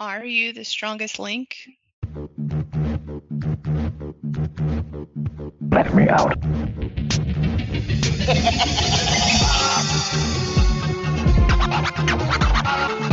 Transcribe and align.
Are 0.00 0.24
you 0.24 0.52
the 0.52 0.64
strongest 0.64 1.18
link? 1.18 1.56
Let 5.72 5.92
me 5.92 6.08
out. 6.08 6.38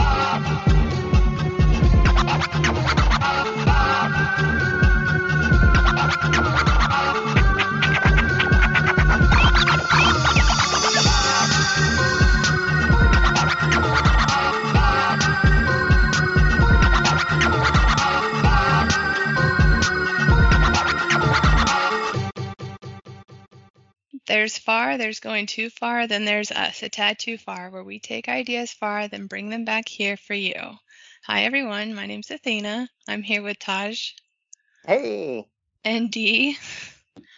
far, 24.75 24.97
there's 24.97 25.21
going 25.21 25.45
too 25.45 25.69
far, 25.69 26.05
then 26.05 26.25
there's 26.25 26.51
us, 26.51 26.83
a 26.83 26.89
tad 26.89 27.17
too 27.17 27.37
far, 27.37 27.69
where 27.69 27.85
we 27.85 27.97
take 27.97 28.27
ideas 28.27 28.73
far, 28.73 29.07
then 29.07 29.25
bring 29.25 29.49
them 29.49 29.63
back 29.63 29.87
here 29.87 30.17
for 30.17 30.33
you. 30.33 30.53
Hi, 31.23 31.45
everyone. 31.45 31.95
My 31.95 32.05
name's 32.05 32.29
Athena. 32.29 32.89
I'm 33.07 33.23
here 33.23 33.41
with 33.41 33.57
Taj 33.57 34.11
Hey. 34.85 35.47
and 35.85 36.11
Dee. 36.11 36.57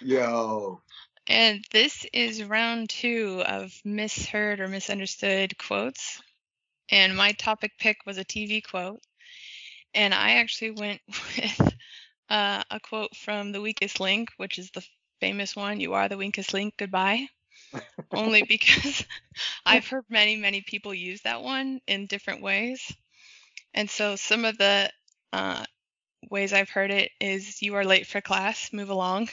Yo. 0.02 0.82
And 1.28 1.64
this 1.72 2.08
is 2.12 2.44
round 2.44 2.90
two 2.90 3.44
of 3.46 3.72
misheard 3.86 4.60
or 4.60 4.68
misunderstood 4.68 5.60
quotes. 5.60 6.20
And 6.90 7.16
my 7.16 7.34
topic 7.34 7.74
pick 7.78 7.98
was 8.08 8.18
a 8.18 8.26
TV 8.26 8.64
quote. 8.68 9.04
And 9.94 10.12
I 10.12 10.38
actually 10.38 10.72
went 10.72 11.02
with 11.08 11.76
uh, 12.32 12.64
a 12.72 12.80
quote 12.80 13.16
from 13.16 13.52
The 13.52 13.62
Weakest 13.62 14.00
Link, 14.00 14.30
which 14.38 14.58
is 14.58 14.72
the 14.72 14.84
famous 15.20 15.56
one 15.56 15.80
You 15.80 15.94
are 15.94 16.10
the 16.10 16.18
weakest 16.18 16.54
link, 16.54 16.76
goodbye. 16.78 17.28
Only 18.12 18.44
because 18.44 19.06
I've 19.66 19.88
heard 19.88 20.06
many, 20.10 20.36
many 20.36 20.62
people 20.62 20.94
use 20.94 21.22
that 21.22 21.42
one 21.42 21.82
in 21.88 22.06
different 22.06 22.42
ways. 22.42 22.92
And 23.74 23.90
so 23.90 24.16
some 24.16 24.46
of 24.46 24.58
the 24.58 24.92
uh, 25.34 25.66
ways 26.30 26.54
I've 26.54 26.70
heard 26.70 26.92
it 26.92 27.12
is 27.20 27.62
You 27.62 27.76
are 27.76 27.86
late 27.86 28.08
for 28.08 28.22
class, 28.22 28.72
move 28.72 28.90
along 28.90 29.30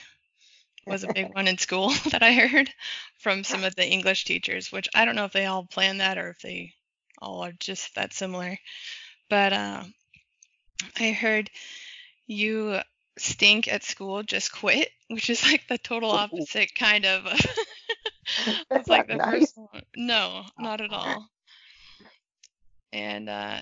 was 0.87 1.05
a 1.05 1.13
big 1.13 1.29
one 1.35 1.49
in 1.49 1.59
school 1.59 1.91
that 2.11 2.23
I 2.23 2.33
heard 2.33 2.71
from 3.19 3.45
some 3.45 3.65
of 3.65 3.75
the 3.75 3.87
English 3.87 4.25
teachers, 4.25 4.71
which 4.71 4.89
I 4.95 5.05
don't 5.05 5.17
know 5.17 5.25
if 5.25 5.33
they 5.33 5.47
all 5.47 5.65
plan 5.65 5.99
that 5.99 6.19
or 6.19 6.31
if 6.31 6.41
they 6.41 6.75
all 7.19 7.45
are 7.45 7.53
just 7.53 7.95
that 7.95 8.13
similar. 8.13 8.59
But 9.31 9.53
uh, 9.53 9.85
I 10.99 11.13
heard 11.13 11.51
you 12.27 12.81
stink 13.19 13.69
at 13.69 13.85
school, 13.85 14.23
just 14.23 14.53
quit, 14.53 14.91
which 15.09 15.31
is 15.31 15.43
like 15.45 15.67
the 15.69 15.79
total 15.79 16.11
opposite 16.11 16.75
kind 16.75 17.05
of. 17.05 17.25
That's 17.25 17.47
it's 18.71 18.89
like 18.89 19.09
the 19.09 19.17
nice. 19.17 19.41
first 19.41 19.57
one. 19.57 19.83
No, 19.97 20.45
not 20.59 20.81
at 20.81 20.93
all. 20.93 21.27
And 22.93 23.29
uh, 23.29 23.61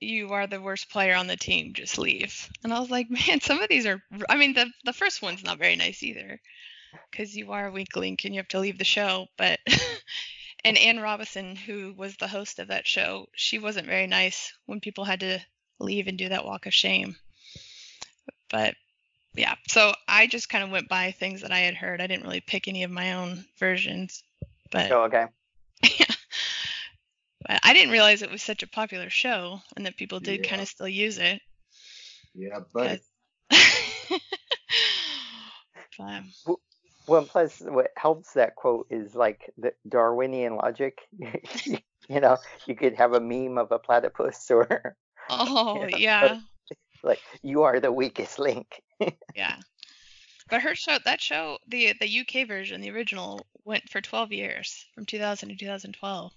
you 0.00 0.30
are 0.30 0.46
the 0.46 0.60
worst 0.60 0.90
player 0.90 1.14
on 1.14 1.26
the 1.26 1.36
team. 1.36 1.74
Just 1.74 1.98
leave. 1.98 2.50
And 2.64 2.72
I 2.72 2.80
was 2.80 2.90
like, 2.90 3.10
man, 3.10 3.40
some 3.40 3.60
of 3.60 3.68
these 3.68 3.86
are. 3.86 4.02
I 4.28 4.36
mean, 4.36 4.54
the 4.54 4.70
the 4.84 4.92
first 4.92 5.22
one's 5.22 5.44
not 5.44 5.58
very 5.58 5.76
nice 5.76 6.02
either, 6.02 6.40
because 7.10 7.36
you 7.36 7.52
are 7.52 7.68
a 7.68 7.72
weak 7.72 7.94
link 7.96 8.24
and 8.24 8.34
you 8.34 8.40
have 8.40 8.48
to 8.48 8.58
leave 8.58 8.78
the 8.78 8.84
show. 8.84 9.26
But 9.36 9.60
and 10.64 10.78
Anne 10.78 11.00
Robinson, 11.00 11.56
who 11.56 11.94
was 11.96 12.16
the 12.16 12.28
host 12.28 12.58
of 12.58 12.68
that 12.68 12.86
show, 12.86 13.26
she 13.34 13.58
wasn't 13.58 13.86
very 13.86 14.06
nice 14.06 14.52
when 14.66 14.80
people 14.80 15.04
had 15.04 15.20
to 15.20 15.38
leave 15.78 16.06
and 16.06 16.18
do 16.18 16.28
that 16.28 16.44
walk 16.44 16.66
of 16.66 16.74
shame. 16.74 17.16
But 18.52 18.76
yeah, 19.34 19.54
so 19.66 19.92
I 20.06 20.26
just 20.26 20.48
kind 20.48 20.62
of 20.62 20.70
went 20.70 20.88
by 20.88 21.10
things 21.10 21.40
that 21.40 21.50
I 21.50 21.60
had 21.60 21.74
heard. 21.74 22.00
I 22.00 22.06
didn't 22.06 22.24
really 22.24 22.42
pick 22.42 22.68
any 22.68 22.84
of 22.84 22.90
my 22.90 23.14
own 23.14 23.44
versions, 23.58 24.22
but 24.70 24.92
Oh, 24.92 25.04
okay. 25.04 25.26
but 27.48 27.60
I 27.64 27.72
didn't 27.72 27.90
realize 27.92 28.22
it 28.22 28.30
was 28.30 28.42
such 28.42 28.62
a 28.62 28.68
popular 28.68 29.10
show 29.10 29.60
and 29.74 29.86
that 29.86 29.96
people 29.96 30.20
did 30.20 30.46
kind 30.46 30.60
of 30.60 30.68
still 30.68 30.86
use 30.86 31.18
it. 31.18 31.40
Yeah, 32.34 32.60
but 32.72 33.00
but 33.48 33.60
um, 35.98 36.32
Well, 37.06 37.24
plus 37.24 37.60
what 37.60 37.90
helps 37.96 38.34
that 38.34 38.54
quote 38.54 38.86
is 38.90 39.14
like 39.14 39.50
the 39.58 39.72
Darwinian 39.88 40.56
logic. 40.56 41.00
you 41.18 42.20
know, 42.20 42.38
you 42.66 42.74
could 42.74 42.94
have 42.94 43.14
a 43.14 43.20
meme 43.20 43.58
of 43.58 43.72
a 43.72 43.78
platypus 43.78 44.50
or 44.50 44.96
oh 45.30 45.86
Yeah, 45.90 45.96
yeah, 45.96 46.40
like 47.02 47.20
you 47.42 47.62
are 47.62 47.80
the 47.80 47.92
weakest 47.92 48.38
link. 48.38 48.82
yeah. 49.34 49.56
But 50.50 50.60
her 50.62 50.74
show, 50.74 50.98
that 51.04 51.20
show, 51.20 51.56
the 51.68 51.94
the 51.98 52.20
UK 52.20 52.46
version, 52.46 52.80
the 52.82 52.90
original, 52.90 53.46
went 53.64 53.88
for 53.88 54.02
12 54.02 54.32
years, 54.32 54.84
from 54.94 55.06
2000 55.06 55.48
to 55.48 55.54
2012. 55.56 56.32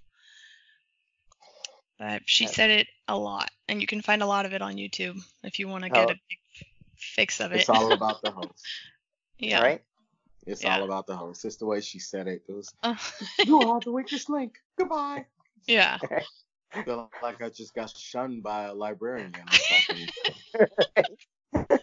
But 1.97 2.21
she 2.25 2.45
Yeah. 2.45 2.49
said 2.51 2.69
it 2.69 2.87
a 3.09 3.17
lot, 3.17 3.49
and 3.67 3.81
you 3.81 3.87
can 3.87 4.01
find 4.01 4.21
a 4.21 4.25
lot 4.25 4.45
of 4.45 4.53
it 4.53 4.61
on 4.61 4.75
YouTube 4.75 5.17
if 5.43 5.59
you 5.59 5.67
want 5.67 5.83
to 5.83 5.89
get 5.89 6.07
Oh. 6.09 6.13
a 6.13 6.15
big 6.29 6.67
fix 6.97 7.39
of 7.41 7.51
it. 7.51 7.57
it's 7.61 7.69
all 7.69 7.91
about 7.93 8.21
the 8.21 8.31
host. 8.39 8.65
yeah. 9.39 9.59
Right? 9.61 9.83
It's 10.45 10.63
Yeah. 10.63 10.77
all 10.77 10.83
about 10.83 11.07
the 11.07 11.17
host. 11.17 11.43
It's 11.43 11.57
the 11.57 11.65
way 11.65 11.81
she 11.81 11.99
said 11.99 12.27
it. 12.27 12.43
It 12.47 12.53
was 12.53 12.73
Uh, 12.83 12.95
you 13.43 13.59
are 13.59 13.79
the 13.81 13.91
weakest 13.91 14.29
link. 14.29 14.57
Goodbye. 14.77 15.25
yeah. 15.67 15.97
I 16.73 16.83
feel 16.85 17.09
like 17.21 17.41
I 17.41 17.49
just 17.49 17.73
got 17.73 17.89
shunned 17.97 18.43
by 18.43 18.65
a 18.65 18.73
librarian 18.73 19.33
or 19.35 19.51
something. 19.57 20.07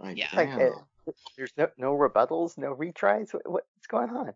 Like, 0.00 0.16
Yeah. 0.16 0.28
Like, 0.32 0.48
damn. 0.48 0.60
uh, 0.72 1.12
There's 1.36 1.52
no 1.56 1.68
no 1.76 1.92
rebuttals, 1.96 2.56
no 2.56 2.74
retries. 2.74 3.32
What, 3.34 3.42
what's 3.46 3.86
going 3.88 4.10
on? 4.10 4.32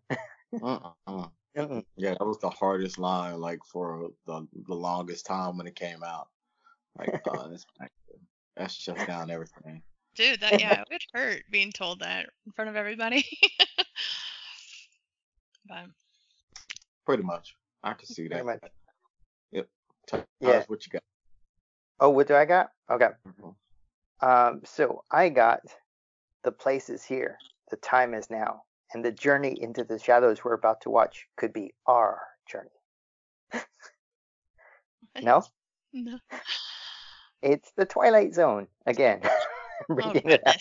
Uh-uh. 0.61 1.27
Yeah, 1.95 2.15
that 2.17 2.25
was 2.25 2.39
the 2.39 2.49
hardest 2.49 2.97
line, 2.97 3.39
like 3.39 3.59
for 3.63 4.09
the 4.25 4.47
the 4.67 4.73
longest 4.73 5.27
time 5.27 5.55
when 5.57 5.67
it 5.67 5.75
came 5.75 6.03
out. 6.03 6.27
Like, 6.97 7.21
uh, 7.27 7.47
this, 7.49 7.65
that 8.57 8.71
shut 8.71 9.05
down 9.05 9.29
everything. 9.29 9.83
Dude, 10.15 10.39
that 10.41 10.59
yeah, 10.59 10.81
it 10.81 10.87
would 10.91 11.01
hurt 11.13 11.43
being 11.51 11.71
told 11.71 11.99
that 11.99 12.27
in 12.47 12.51
front 12.53 12.69
of 12.71 12.75
everybody. 12.75 13.23
but 15.67 15.85
Pretty 17.05 17.21
much, 17.23 17.55
I 17.83 17.93
can 17.93 18.07
see 18.07 18.27
Pretty 18.27 18.43
that. 18.43 18.45
much. 18.45 18.71
Yep. 19.51 19.67
Tell 20.07 20.25
Yeah. 20.39 20.49
us 20.49 20.67
what 20.67 20.85
you 20.87 20.91
got. 20.91 21.03
Oh, 21.99 22.09
what 22.09 22.27
do 22.27 22.35
I 22.35 22.45
got? 22.45 22.71
Okay. 22.89 23.09
Mhm. 23.27 23.55
Um, 24.21 24.61
so 24.65 25.03
I 25.11 25.29
got 25.29 25.61
the 26.43 26.51
place 26.51 26.89
is 26.89 27.03
here, 27.03 27.37
the 27.69 27.77
time 27.77 28.13
is 28.13 28.29
now, 28.29 28.63
and 28.93 29.03
the 29.03 29.11
journey 29.11 29.57
into 29.61 29.83
the 29.83 29.99
shadows 29.99 30.43
we're 30.43 30.53
about 30.53 30.81
to 30.81 30.89
watch 30.89 31.27
could 31.35 31.53
be 31.53 31.73
our 31.85 32.21
journey. 32.47 32.69
No, 35.21 35.43
no. 35.93 36.17
it's 37.41 37.71
the 37.77 37.85
Twilight 37.85 38.33
Zone 38.33 38.67
again. 38.85 39.21
Oh 39.89 39.95
Reading 39.95 40.31
it 40.31 40.41
out. 40.47 40.55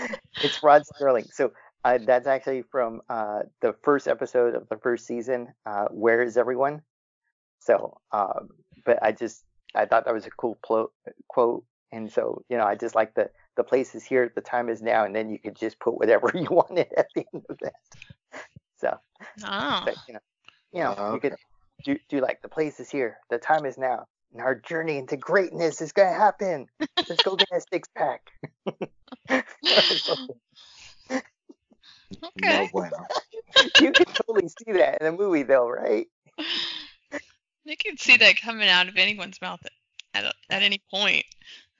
It's 0.42 0.62
Rod 0.62 0.82
Serling. 1.00 1.32
So 1.32 1.52
uh, 1.82 1.98
that's 2.06 2.28
actually 2.28 2.62
from 2.62 3.00
uh, 3.08 3.40
the 3.60 3.74
first 3.82 4.06
episode 4.06 4.54
of 4.54 4.68
the 4.68 4.76
first 4.76 5.06
season. 5.06 5.48
Uh, 5.66 5.86
Where 5.90 6.22
is 6.22 6.36
everyone? 6.36 6.82
So, 7.58 7.98
um, 8.12 8.50
but 8.84 9.02
I 9.02 9.10
just 9.10 9.42
I 9.74 9.86
thought 9.86 10.04
that 10.06 10.14
was 10.14 10.26
a 10.26 10.30
cool 10.30 10.58
plo- 10.66 10.90
quote, 11.28 11.64
and 11.92 12.10
so 12.10 12.42
you 12.48 12.56
know 12.56 12.64
I 12.64 12.74
just 12.74 12.94
like 12.94 13.14
the 13.14 13.30
the 13.56 13.64
place 13.64 13.94
is 13.94 14.04
here, 14.04 14.32
the 14.34 14.40
time 14.40 14.68
is 14.68 14.80
now, 14.80 15.04
and 15.04 15.14
then 15.14 15.28
you 15.28 15.38
could 15.38 15.56
just 15.56 15.78
put 15.80 15.98
whatever 15.98 16.30
you 16.34 16.46
wanted 16.50 16.86
at 16.96 17.08
the 17.14 17.26
end 17.34 17.44
of 17.50 17.58
that. 17.60 17.74
So, 18.80 18.96
Oh. 19.44 19.82
but, 19.84 19.96
you 20.06 20.14
know, 20.14 20.20
you 20.72 20.80
know, 20.80 20.94
Oh, 20.96 21.14
you 21.14 21.20
could 21.20 21.34
do 21.84 21.96
do 22.08 22.20
like 22.20 22.40
the 22.40 22.48
place 22.48 22.78
is 22.78 22.88
here, 22.88 23.18
the 23.30 23.38
time 23.38 23.66
is 23.66 23.76
now, 23.76 24.06
and 24.32 24.40
our 24.40 24.54
journey 24.54 24.98
into 24.98 25.16
greatness 25.16 25.80
is 25.80 25.92
gonna 25.92 26.12
happen. 26.16 26.66
Let's 27.08 27.20
go 27.22 27.34
get 27.36 27.48
a 27.52 27.60
six 27.72 27.88
pack. 27.96 28.22
No 32.40 32.68
bueno. 32.72 33.04
you 33.80 33.92
can 33.92 34.06
totally 34.06 34.48
see 34.48 34.72
that 34.72 35.00
in 35.00 35.06
a 35.08 35.12
movie, 35.12 35.42
though, 35.42 35.68
right? 35.68 36.06
You 37.68 37.76
can 37.76 37.98
see 37.98 38.16
that 38.16 38.40
coming 38.40 38.66
out 38.68 38.88
of 38.88 38.96
anyone's 38.96 39.40
mouth 39.42 39.60
at, 40.14 40.24
at, 40.24 40.34
at 40.48 40.62
any 40.62 40.80
point. 40.90 41.24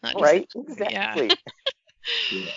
Just- 0.05 0.21
Right? 0.21 0.47
Exactly. 0.55 1.31
Yeah. 2.31 2.51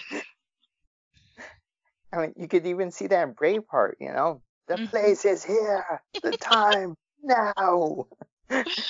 I 2.13 2.18
mean, 2.18 2.33
you 2.36 2.48
could 2.50 2.66
even 2.66 2.92
see 2.92 3.07
that 3.07 3.24
in 3.28 3.33
Braveheart. 3.33 3.94
You 4.01 4.12
know, 4.12 4.42
the 4.68 4.75
Mhm. 4.75 4.89
place 4.89 5.24
is 5.25 5.44
here, 5.45 6.01
the 6.22 6.31
time 6.38 6.95
now. 7.24 8.07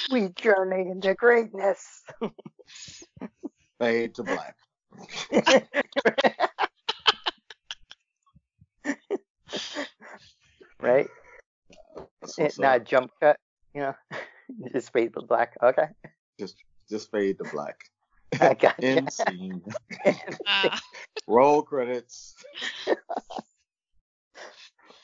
We 0.09 0.29
journey 0.29 0.89
into 0.89 1.13
greatness. 1.13 2.03
Fade 3.79 4.15
to 4.15 4.23
black. 4.23 4.55
right? 10.79 11.07
That's 12.21 12.39
Eh, 12.39 12.49
Not 12.57 12.77
a 12.77 12.83
jump 12.83 13.11
cut. 13.19 13.37
You 13.73 13.81
know. 13.81 13.95
Just 14.73 14.91
fade 14.93 15.13
to 15.13 15.21
black. 15.21 15.57
Okay. 15.61 15.87
Just 16.39 16.55
just 16.89 17.11
fade 17.11 17.37
to 17.37 17.45
black. 17.51 17.79
I 18.41 18.53
got 18.53 18.75
End 18.83 19.11
scene. 19.11 19.63
Ah, 20.45 20.79
Roll 21.27 21.61
credits. 21.63 22.35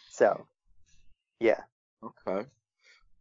so, 0.10 0.48
yeah. 1.40 1.62
Okay. 2.04 2.48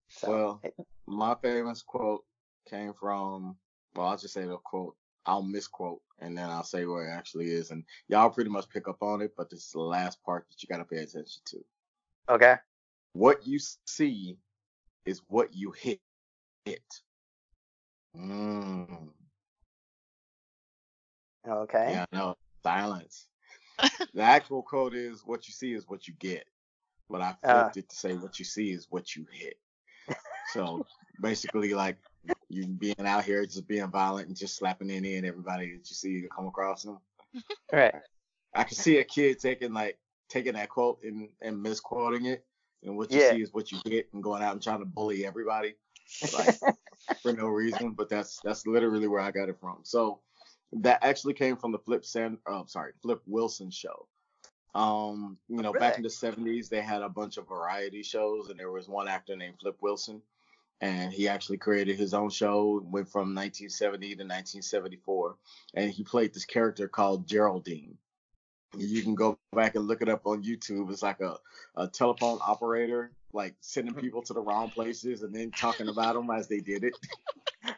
So, 0.09 0.29
Well, 0.31 0.61
it- 0.63 0.75
my 1.07 1.35
famous 1.37 1.83
quote 1.83 2.25
came 2.69 2.93
from 2.93 3.57
well, 3.95 4.09
I'll 4.09 4.17
just 4.19 4.35
say 4.35 4.45
the 4.45 4.57
quote. 4.59 4.97
I'll 5.25 5.43
misquote 5.43 6.03
and 6.21 6.37
then 6.39 6.49
I'll 6.51 6.63
say 6.65 6.85
where 6.87 7.09
it 7.09 7.13
actually 7.13 7.51
is. 7.51 7.71
And 7.71 7.85
y'all 8.09 8.31
pretty 8.31 8.51
much 8.51 8.69
pick 8.69 8.87
up 8.89 9.03
on 9.03 9.23
it, 9.23 9.33
but 9.37 9.51
this 9.51 9.65
is 9.67 9.73
the 9.73 9.81
last 9.81 10.23
part 10.23 10.47
that 10.49 10.63
you 10.63 10.69
gotta 10.69 10.85
pay 10.85 10.99
attention 10.99 11.43
to. 11.47 11.65
okay. 12.29 12.57
What 13.13 13.47
you 13.47 13.59
see 13.87 14.37
is 15.07 15.23
what 15.29 15.55
you 15.55 15.71
hit. 15.73 16.01
Hit. 16.67 16.83
Mm. 18.19 19.09
Okay. 21.49 21.87
Yeah, 21.93 22.05
no, 22.13 22.37
silence. 22.65 23.29
the 24.15 24.23
actual 24.23 24.63
quote 24.63 24.95
is 24.95 25.23
what 25.25 25.47
you 25.47 25.53
see 25.53 25.73
is 25.73 25.89
what 25.89 26.09
you 26.09 26.15
get. 26.19 26.45
But 27.09 27.23
I 27.23 27.37
Uh. 27.45 27.63
flipped 27.63 27.77
it 27.77 27.89
to 27.89 27.97
say 27.97 28.15
what 28.15 28.41
you 28.41 28.45
see 28.45 28.73
is 28.73 28.89
what 28.91 29.15
you 29.15 29.27
hit. 29.31 29.59
So 30.53 30.85
basically 31.21 31.73
like 31.73 31.99
you 32.49 32.67
being 32.67 32.95
out 32.99 33.25
here 33.25 33.47
just 33.47 33.69
being 33.69 33.89
violent 33.89 34.27
and 34.27 34.37
just 34.37 34.57
slapping 34.57 34.91
any 34.91 35.15
and 35.15 35.25
everybody 35.27 35.71
that 35.71 35.89
you 35.89 35.95
see 35.95 36.11
you 36.11 36.29
come 36.29 36.49
across 36.49 36.83
them. 36.83 36.99
Right. 37.73 37.95
I 38.55 38.63
can 38.65 38.77
see 38.77 38.99
a 38.99 39.05
kid 39.05 39.39
taking 39.41 39.73
like 39.73 39.99
taking 40.29 40.55
that 40.55 40.69
quote 40.69 41.01
and, 41.03 41.29
and 41.43 41.63
misquoting 41.63 42.27
it 42.27 42.45
and 42.83 42.97
what 42.97 43.13
you 43.13 43.21
Yeah. 43.21 43.31
see 43.33 43.43
is 43.43 43.53
what 43.53 43.71
you 43.71 43.79
get 43.85 44.09
and 44.13 44.23
going 44.23 44.43
out 44.43 44.53
and 44.53 44.63
trying 44.63 44.79
to 44.79 44.85
bully 44.87 45.27
everybody 45.27 45.75
like 46.35 46.57
for 47.23 47.33
no 47.33 47.47
reason, 47.47 47.93
but 47.93 48.09
that's 48.09 48.41
that's 48.45 48.67
literally 48.67 49.09
where 49.09 49.21
I 49.21 49.31
got 49.31 49.49
it 49.49 49.59
from. 49.61 49.79
So 49.83 50.21
that 50.73 50.99
actually 51.03 51.35
came 51.35 51.57
from 51.57 51.73
the 51.73 51.79
Flip 51.79 52.05
Sand, 52.05 52.39
oh, 52.47 52.65
sorry, 52.67 52.93
Flip 53.03 53.21
Wilson 53.27 53.71
show. 53.71 54.07
Um, 54.75 55.39
you 55.49 55.63
know, 55.63 55.73
back 55.73 55.97
in 55.97 56.03
the 56.03 56.09
70s, 56.11 56.69
they 56.69 56.83
had 56.83 57.01
a 57.01 57.09
bunch 57.09 57.39
of 57.39 57.49
variety 57.49 58.03
shows, 58.03 58.51
and 58.51 58.61
there 58.61 58.71
was 58.71 58.89
one 58.89 59.09
actor 59.09 59.35
named 59.35 59.55
Flip 59.61 59.77
Wilson, 59.81 60.21
and 60.83 61.13
he 61.13 61.29
actually 61.29 61.57
created 61.57 61.97
his 61.97 62.13
own 62.13 62.29
show. 62.29 62.83
Went 62.85 63.09
from 63.09 63.35
1970 63.35 64.07
to 64.07 64.13
1974, 64.25 65.37
and 65.75 65.91
he 65.91 66.05
played 66.05 66.35
this 66.35 66.45
character 66.45 66.89
called 66.89 67.27
Geraldine. 67.27 67.97
You 68.77 69.03
can 69.03 69.15
go 69.15 69.39
back 69.55 69.77
and 69.77 69.87
look 69.87 70.03
it 70.03 70.11
up 70.11 70.27
on 70.27 70.45
YouTube. 70.45 70.91
It's 70.91 71.03
like 71.03 71.21
a, 71.21 71.39
a 71.77 71.89
telephone 71.89 72.39
operator, 72.47 73.13
like 73.37 73.55
sending 73.61 73.95
hmm. 73.95 74.01
people 74.01 74.23
to 74.23 74.33
the 74.33 74.41
wrong 74.41 74.71
places 74.71 75.23
and 75.23 75.35
then 75.35 75.51
talking 75.53 75.89
about 75.89 76.15
them 76.15 76.31
as 76.31 76.49
they 76.49 76.59
did 76.61 76.83
it. 76.83 76.95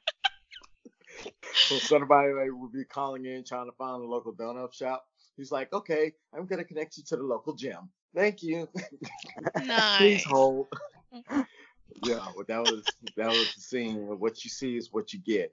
so 1.53 1.77
somebody 1.77 2.33
like, 2.33 2.49
would 2.53 2.73
be 2.73 2.85
calling 2.85 3.27
in 3.27 3.45
trying 3.45 3.67
to 3.67 3.77
find 3.77 4.03
a 4.03 4.07
local 4.07 4.33
donut 4.33 4.73
shop. 4.73 5.05
He's 5.37 5.53
like, 5.53 5.73
okay, 5.73 6.13
I'm 6.35 6.47
gonna 6.47 6.65
connect 6.65 6.97
you 6.97 7.03
to 7.09 7.17
the 7.17 7.23
local 7.23 7.55
gym. 7.55 7.91
Thank 8.15 8.43
you. 8.43 8.69
Nice. 9.65 9.99
Please 9.99 10.25
hold. 10.25 10.67
Mm-hmm. 11.15 11.43
yeah, 12.05 12.27
but 12.37 12.49
that 12.49 12.61
was 12.61 12.85
that 13.17 13.29
was 13.29 13.55
the 13.55 13.61
scene. 13.61 14.19
What 14.19 14.45
you 14.45 14.51
see 14.51 14.77
is 14.77 14.93
what 14.93 15.13
you 15.13 15.21
get. 15.21 15.53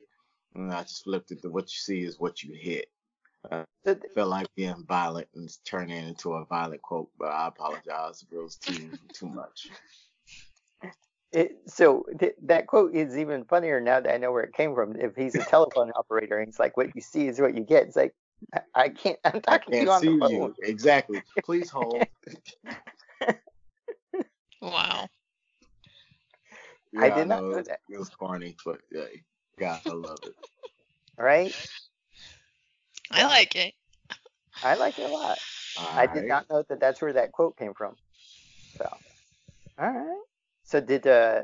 And 0.54 0.72
I 0.72 0.82
just 0.84 1.04
flipped 1.04 1.32
it 1.32 1.42
to 1.42 1.50
what 1.50 1.66
you 1.66 1.78
see 1.78 2.02
is 2.02 2.20
what 2.20 2.42
you 2.44 2.56
hit. 2.56 2.88
Uh, 3.52 3.64
so 3.86 3.94
th- 3.96 4.12
Felt 4.14 4.30
like 4.30 4.48
being 4.56 4.84
violent 4.88 5.28
and 5.36 5.46
it's 5.46 5.58
turning 5.58 6.08
into 6.08 6.34
a 6.34 6.46
violent 6.46 6.82
quote, 6.82 7.10
but 7.18 7.28
I 7.28 7.48
apologize 7.48 8.24
if 8.24 8.34
it 8.34 8.42
was 8.42 8.56
too 8.56 8.92
too 9.14 9.28
much. 9.28 9.70
it, 11.32 11.58
so 11.68 12.06
th- 12.20 12.36
that 12.44 12.68
quote 12.68 12.96
is 12.96 13.18
even 13.18 13.44
funnier 13.46 13.80
now 13.82 14.00
that 14.00 14.14
I 14.14 14.18
know 14.18 14.32
where 14.32 14.44
it 14.44 14.54
came 14.54 14.74
from. 14.74 14.96
If 14.96 15.16
he's 15.16 15.36
a 15.36 15.44
telephone 15.50 15.92
operator 15.96 16.40
and 16.40 16.50
it's 16.50 16.60
like, 16.60 16.78
what 16.78 16.96
you 16.96 17.02
see 17.02 17.28
is 17.28 17.40
what 17.40 17.56
you 17.56 17.64
get. 17.64 17.84
It's 17.88 17.96
like, 17.96 18.14
I, 18.54 18.60
I 18.74 18.90
can't, 18.90 19.20
I'm 19.26 19.42
talking 19.42 19.74
to 19.74 19.80
you 19.82 19.90
Can't 19.90 19.92
on 19.92 20.02
see 20.02 20.08
the 20.08 20.20
phone. 20.20 20.32
you. 20.32 20.56
Exactly. 20.64 21.22
Please 21.44 21.70
hold. 21.70 22.04
Wow. 24.62 25.08
I 26.98 27.10
did 27.10 27.28
not 27.28 27.42
know, 27.42 27.50
know 27.52 27.62
that. 27.62 27.82
It 27.90 28.00
was 28.00 28.10
corny, 28.10 28.56
but 28.66 28.80
yeah, 28.92 29.04
God, 29.60 29.80
I 29.86 29.92
love 29.92 30.18
it. 30.26 30.34
Right? 31.18 31.54
I 33.12 33.26
like 33.26 33.56
it. 33.56 33.74
I 34.64 34.76
like 34.76 34.98
it 35.00 35.10
a 35.10 35.14
lot. 35.14 35.38
I 35.78 36.06
did 36.06 36.16
Alright. 36.16 36.28
not 36.28 36.50
know 36.50 36.64
that 36.70 36.80
that's 36.80 37.02
where 37.02 37.14
that 37.14 37.32
quote 37.32 37.58
came 37.58 37.74
from. 37.74 37.96
So, 38.78 38.98
all 39.80 39.90
right. 39.90 40.22
So 40.64 40.80
did 40.80 41.06
uh 41.06 41.44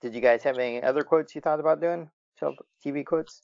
did 0.00 0.14
you 0.14 0.20
guys 0.20 0.42
have 0.42 0.58
any 0.58 0.82
other 0.82 1.02
quotes 1.02 1.34
you 1.34 1.40
thought 1.40 1.60
about 1.60 1.80
doing? 1.80 2.10
So 2.38 2.54
TV 2.84 3.04
quotes? 3.04 3.42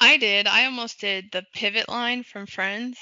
I 0.00 0.16
did. 0.16 0.46
I 0.46 0.66
almost 0.66 1.00
did 1.00 1.26
the 1.32 1.44
pivot 1.54 1.88
line 1.88 2.22
from 2.22 2.46
Friends, 2.46 2.98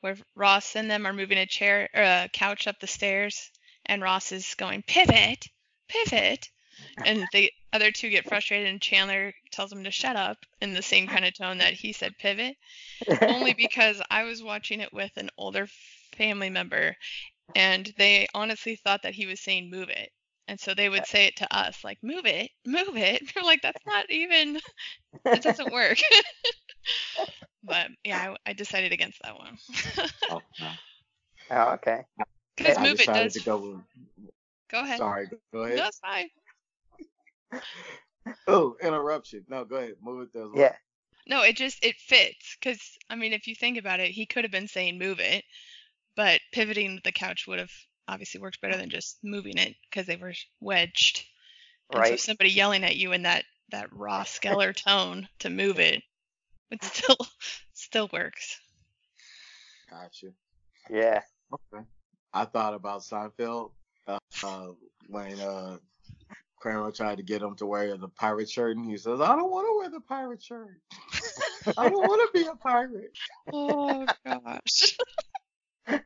where 0.00 0.16
Ross 0.34 0.76
and 0.76 0.90
them 0.90 1.06
are 1.06 1.12
moving 1.12 1.38
a 1.38 1.46
chair 1.46 1.88
or 1.94 2.02
a 2.02 2.28
couch 2.32 2.66
up 2.66 2.80
the 2.80 2.86
stairs, 2.86 3.50
and 3.86 4.02
Ross 4.02 4.32
is 4.32 4.54
going 4.54 4.82
pivot, 4.82 5.46
pivot, 5.88 6.50
and 7.04 7.26
the 7.32 7.52
other 7.72 7.90
two 7.90 8.10
get 8.10 8.28
frustrated, 8.28 8.68
and 8.68 8.80
Chandler 8.80 9.32
tells 9.50 9.72
him 9.72 9.84
to 9.84 9.90
shut 9.90 10.16
up 10.16 10.38
in 10.60 10.72
the 10.72 10.82
same 10.82 11.06
kind 11.06 11.24
of 11.24 11.34
tone 11.34 11.58
that 11.58 11.72
he 11.72 11.92
said 11.92 12.16
pivot. 12.18 12.56
Only 13.22 13.54
because 13.58 14.00
I 14.10 14.24
was 14.24 14.42
watching 14.42 14.80
it 14.80 14.92
with 14.92 15.10
an 15.16 15.30
older 15.36 15.66
family 16.16 16.50
member, 16.50 16.96
and 17.54 17.92
they 17.98 18.26
honestly 18.34 18.76
thought 18.76 19.02
that 19.02 19.14
he 19.14 19.26
was 19.26 19.40
saying 19.40 19.70
move 19.70 19.88
it. 19.88 20.10
And 20.46 20.60
so 20.60 20.74
they 20.74 20.90
would 20.90 21.06
say 21.06 21.26
it 21.26 21.36
to 21.36 21.56
us, 21.56 21.82
like, 21.82 21.98
move 22.02 22.26
it, 22.26 22.50
move 22.66 22.96
it. 22.96 23.22
We're 23.36 23.42
like, 23.42 23.62
that's 23.62 23.84
not 23.86 24.10
even, 24.10 24.60
it 25.24 25.42
doesn't 25.42 25.72
work. 25.72 25.96
but 27.64 27.88
yeah, 28.04 28.34
I, 28.46 28.50
I 28.50 28.52
decided 28.52 28.92
against 28.92 29.22
that 29.22 29.38
one. 29.38 29.56
Oh, 30.30 30.36
okay. 30.36 30.72
oh, 31.50 31.72
okay. 31.72 32.04
Because 32.56 32.76
I 32.76 32.82
move 32.82 32.94
it 32.94 32.98
decided 32.98 33.24
does. 33.24 33.32
to 33.34 33.40
go 33.40 33.56
with, 33.56 33.80
Go 34.70 34.80
ahead. 34.80 34.98
sorry, 34.98 35.28
go 35.52 35.62
ahead. 35.62 35.76
No, 35.78 35.86
it's 35.86 35.98
fine. 35.98 36.28
Oh, 38.46 38.74
interruption. 38.82 39.44
No, 39.48 39.66
go 39.66 39.76
ahead. 39.76 39.96
Move 40.02 40.22
it 40.22 40.32
does 40.32 40.50
what? 40.50 40.58
Yeah. 40.58 40.74
No, 41.26 41.42
it 41.42 41.56
just 41.56 41.84
it 41.84 41.96
fits. 41.98 42.56
Because 42.58 42.80
I 43.10 43.16
mean, 43.16 43.32
if 43.32 43.46
you 43.46 43.54
think 43.54 43.78
about 43.78 44.00
it, 44.00 44.10
he 44.10 44.24
could 44.26 44.44
have 44.44 44.50
been 44.50 44.68
saying 44.68 44.98
move 44.98 45.20
it, 45.20 45.44
but 46.16 46.40
pivoting 46.52 47.00
the 47.04 47.12
couch 47.12 47.46
would 47.46 47.58
have 47.58 47.72
obviously 48.08 48.40
worked 48.40 48.60
better 48.60 48.76
than 48.76 48.90
just 48.90 49.18
moving 49.22 49.58
it 49.58 49.74
because 49.90 50.06
they 50.06 50.16
were 50.16 50.32
wedged. 50.60 51.24
And 51.92 52.06
so 52.06 52.16
somebody 52.16 52.50
yelling 52.50 52.84
at 52.84 52.96
you 52.96 53.12
in 53.12 53.22
that 53.22 53.44
that 53.70 53.92
raw 53.92 54.24
Geller 54.42 54.74
tone 54.74 55.28
to 55.40 55.50
move 55.50 55.78
it, 55.78 56.02
it 56.70 56.82
still 56.82 57.16
still 57.74 58.08
works. 58.12 58.58
Gotcha. 59.90 60.28
Yeah. 60.90 61.20
Okay. 61.52 61.84
I 62.32 62.44
thought 62.46 62.74
about 62.74 63.02
Seinfeld 63.02 63.70
uh, 64.08 64.18
uh, 64.42 64.68
when 65.06 65.38
uh, 65.40 65.78
Kramer 66.64 66.90
tried 66.90 67.18
to 67.18 67.22
get 67.22 67.42
him 67.42 67.54
to 67.56 67.66
wear 67.66 67.94
the 67.98 68.08
pirate 68.08 68.48
shirt, 68.48 68.78
and 68.78 68.88
he 68.88 68.96
says, 68.96 69.20
"I 69.20 69.36
don't 69.36 69.50
want 69.50 69.66
to 69.66 69.76
wear 69.76 69.90
the 69.90 70.00
pirate 70.00 70.42
shirt. 70.42 70.80
I 71.76 71.90
don't 71.90 71.92
want 71.92 72.32
to 72.32 72.38
be 72.40 72.46
a 72.46 72.56
pirate." 72.56 73.12
Oh 73.52 74.08
gosh. 74.24 74.96
I 75.86 76.00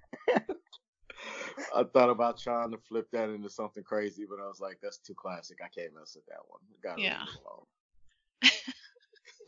thought 1.85 2.11
about 2.11 2.41
trying 2.41 2.73
to 2.73 2.79
flip 2.89 3.09
that 3.13 3.29
into 3.29 3.49
something 3.49 3.85
crazy, 3.85 4.27
but 4.29 4.41
I 4.41 4.49
was 4.49 4.59
like, 4.59 4.81
"That's 4.83 4.99
too 4.99 5.15
classic. 5.15 5.59
I 5.65 5.69
can't 5.69 5.95
mess 5.95 6.17
with 6.17 6.27
that 6.27 6.41
one." 6.49 6.59
Gotta 6.83 7.03
Yeah. 7.03 7.21
leave 7.21 7.29
it 7.37 7.43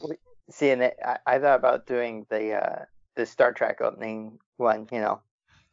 alone. 0.07 0.17
See, 0.53 0.71
and 0.71 0.83
it, 0.83 0.97
I, 1.05 1.19
I 1.27 1.41
thought 1.41 1.59
about 1.59 1.89
doing 1.89 2.25
the 2.31 2.53
uh 2.53 2.85
the 3.17 3.27
Star 3.27 3.53
Trek 3.53 3.81
opening 3.81 4.39
one, 4.59 4.87
you 4.93 5.01
know, 5.01 5.23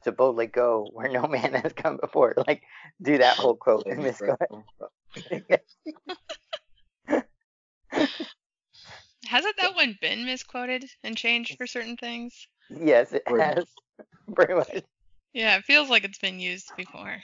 to 0.03 0.11
boldly 0.11 0.47
go 0.47 0.89
where 0.93 1.09
no 1.09 1.27
man 1.27 1.53
has 1.53 1.73
come 1.73 1.97
before. 1.97 2.33
Like 2.47 2.63
do 3.03 3.19
that 3.19 3.37
whole 3.37 3.55
quote 3.55 3.85
and 3.85 4.01
miss 4.01 4.19
Hasn't 9.27 9.57
that 9.57 9.75
one 9.75 9.97
been 10.01 10.25
misquoted 10.25 10.85
and 11.03 11.17
changed 11.17 11.57
for 11.57 11.67
certain 11.67 11.97
things? 11.97 12.47
Yes, 12.69 13.13
it 13.13 13.25
Pretty 13.25 13.43
has. 13.43 13.65
Pretty 14.35 14.53
much. 14.53 14.83
Yeah, 15.33 15.57
it 15.57 15.65
feels 15.65 15.89
like 15.89 16.03
it's 16.03 16.19
been 16.19 16.39
used 16.39 16.71
before. 16.77 17.17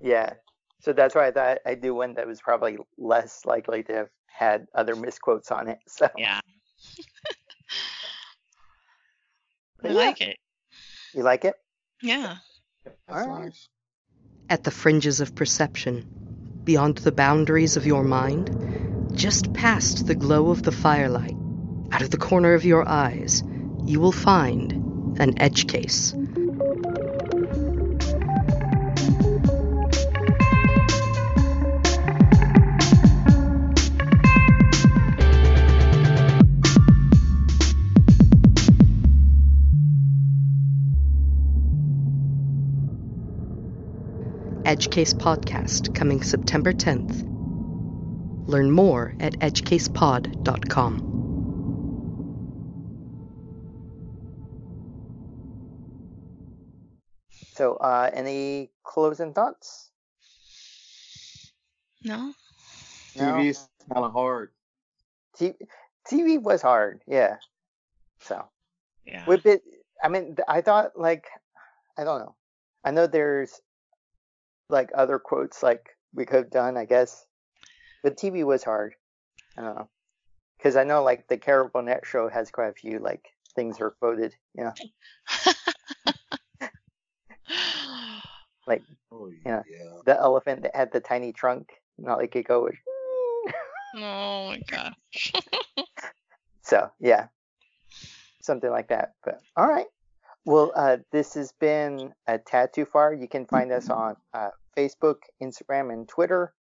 Yeah. 0.00 0.34
So 0.80 0.92
that's 0.92 1.14
why 1.14 1.28
I 1.28 1.32
thought 1.32 1.58
I'd 1.66 1.80
do 1.80 1.94
one 1.94 2.14
that 2.14 2.26
was 2.26 2.40
probably 2.40 2.78
less 2.96 3.44
likely 3.44 3.82
to 3.84 3.94
have 3.94 4.08
had 4.26 4.66
other 4.74 4.94
misquotes 4.94 5.50
on 5.50 5.68
it. 5.68 5.78
So 5.88 6.08
Yeah, 6.16 6.40
I 9.84 9.88
yeah. 9.88 9.92
like 9.92 10.20
it. 10.20 10.36
you 11.14 11.22
like 11.22 11.44
it? 11.44 11.54
Yeah. 12.02 12.36
That's 12.84 13.26
Alright. 13.26 13.46
nice. 13.46 13.68
At 14.50 14.64
the 14.64 14.70
fringes 14.70 15.20
of 15.20 15.34
perception, 15.34 16.06
beyond 16.68 16.98
the 16.98 17.10
boundaries 17.10 17.78
of 17.78 17.86
your 17.86 18.04
mind, 18.04 19.16
just 19.16 19.54
past 19.54 20.06
the 20.06 20.14
glow 20.14 20.50
of 20.50 20.62
the 20.64 20.70
firelight, 20.70 21.34
out 21.90 22.02
of 22.02 22.10
the 22.10 22.18
corner 22.18 22.52
of 22.52 22.62
your 22.62 22.86
eyes, 22.86 23.42
you 23.86 23.98
will 23.98 24.12
find 24.12 24.72
an 25.18 25.32
edge 25.40 25.66
case. 25.66 26.12
Edgecase 44.68 45.14
podcast 45.14 45.94
coming 45.94 46.22
September 46.22 46.74
10th. 46.74 47.24
Learn 48.46 48.70
more 48.70 49.14
at 49.18 49.32
edgecasepod.com. 49.38 50.92
So, 57.54 57.76
uh, 57.76 58.10
any 58.12 58.70
closing 58.84 59.32
thoughts? 59.32 59.90
No? 62.04 62.34
No? 63.16 63.22
TV 63.22 63.48
is 63.48 63.66
kind 63.90 64.04
of 64.04 64.12
hard. 64.12 64.50
T- 65.38 65.54
TV 66.06 66.42
was 66.42 66.60
hard, 66.60 67.00
yeah. 67.06 67.38
So, 68.20 68.44
Yeah. 69.06 69.24
with 69.26 69.46
it, 69.46 69.62
I 70.02 70.08
mean, 70.08 70.36
I 70.46 70.60
thought 70.60 70.92
like, 70.94 71.26
I 71.96 72.04
don't 72.04 72.20
know. 72.20 72.34
I 72.84 72.90
know 72.90 73.06
there's 73.06 73.62
like 74.70 74.90
other 74.94 75.18
quotes 75.18 75.62
like 75.62 75.90
we 76.14 76.24
could 76.26 76.36
have 76.44 76.50
done, 76.50 76.76
I 76.76 76.84
guess, 76.84 77.24
but 78.02 78.16
TV 78.16 78.44
was 78.44 78.62
hard. 78.64 78.94
I 79.56 79.62
don't 79.62 79.74
know, 79.76 79.88
because 80.58 80.76
I 80.76 80.84
know 80.84 81.02
like 81.02 81.26
the 81.28 81.36
Carol 81.38 81.68
Burnett 81.72 82.04
show 82.06 82.28
has 82.28 82.50
quite 82.50 82.68
a 82.68 82.74
few 82.74 82.98
like 82.98 83.24
things 83.54 83.80
are 83.80 83.90
quoted. 83.90 84.34
You 84.54 84.64
know, 84.64 84.74
like 88.66 88.82
Oh 89.10 89.30
Yeah. 89.44 89.62
yeah. 89.68 90.00
the 90.04 90.18
elephant 90.18 90.62
that 90.62 90.76
had 90.76 90.92
the 90.92 91.00
tiny 91.00 91.32
trunk, 91.32 91.68
not 91.98 92.18
like 92.18 92.36
it 92.36 92.46
goes. 92.46 92.74
oh 93.96 94.48
my 94.48 94.60
god. 94.68 94.94
So 96.62 96.90
yeah, 97.00 97.28
something 98.42 98.68
like 98.70 98.88
that. 98.88 99.14
But 99.24 99.40
all 99.56 99.66
right. 99.66 99.86
Well, 100.44 100.72
uh, 100.74 100.98
this 101.12 101.34
has 101.34 101.52
been 101.60 102.12
a 102.26 102.38
tad 102.38 102.72
too 102.72 102.86
far. 102.86 103.12
You 103.12 103.28
can 103.28 103.46
find 103.46 103.70
us 103.72 103.90
on 103.90 104.16
uh, 104.32 104.50
Facebook, 104.76 105.16
Instagram, 105.42 105.92
and 105.92 106.08
Twitter, 106.08 106.54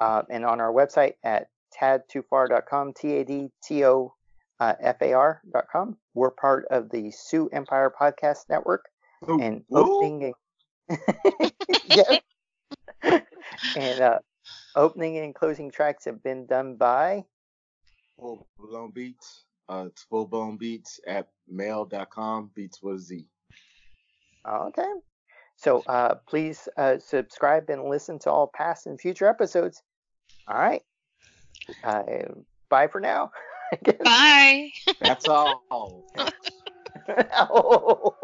uh, 0.00 0.22
and 0.28 0.44
on 0.44 0.60
our 0.60 0.72
website 0.72 1.14
at 1.24 1.48
tadtoofar.com. 1.78 2.92
T 2.94 3.16
a 3.16 3.24
d 3.24 3.50
t 3.62 3.84
o 3.84 4.14
f 4.60 4.96
a 5.00 5.12
r.com. 5.12 5.96
We're 6.14 6.30
part 6.30 6.66
of 6.70 6.90
the 6.90 7.10
Sioux 7.10 7.48
Empire 7.52 7.92
Podcast 7.98 8.48
Network, 8.48 8.84
Ooh, 9.28 9.40
and 9.40 9.64
opening. 9.72 10.34
and 13.76 14.00
uh, 14.00 14.18
opening 14.76 15.18
and 15.18 15.34
closing 15.34 15.70
tracks 15.70 16.04
have 16.04 16.22
been 16.22 16.46
done 16.46 16.76
by. 16.76 17.24
Full 18.18 18.46
blown 18.58 18.90
beats. 18.90 19.44
Uh, 19.70 19.84
it's 19.86 20.02
full 20.02 20.26
blown 20.26 20.56
beats 20.56 20.98
at 21.06 21.28
mail.com. 21.48 22.50
Beats 22.54 22.82
with 22.82 22.96
a 22.96 22.98
Z. 22.98 23.26
Okay. 24.48 24.92
So 25.56 25.84
uh, 25.86 26.16
please 26.28 26.68
uh, 26.76 26.98
subscribe 26.98 27.70
and 27.70 27.84
listen 27.84 28.18
to 28.20 28.30
all 28.30 28.50
past 28.52 28.86
and 28.86 29.00
future 29.00 29.26
episodes. 29.26 29.82
All 30.48 30.58
right. 30.58 30.82
Uh, 31.84 32.02
bye 32.68 32.88
for 32.88 33.00
now. 33.00 33.30
I. 33.84 34.02
Bye. 34.02 34.70
That's 35.00 35.28
all. 35.28 36.04
Oh. 37.38 38.14